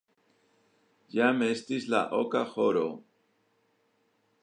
Jam 1.17 1.45
estis 1.49 1.87
la 1.95 2.01
oka 2.23 2.43
horo. 2.57 2.85